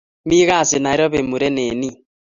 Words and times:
Mi 0.27 0.39
gasi 0.49 0.77
Nairopi 0.81 1.19
murenet 1.29 1.73
nin. 1.79 1.95